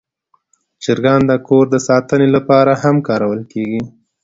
چرګان 0.83 1.21
د 1.29 1.31
کور 1.47 1.65
د 1.71 1.75
ساتنې 1.87 2.27
لپاره 2.35 2.71
هم 2.83 2.95
کارول 3.07 3.41
کېږي. 3.51 3.81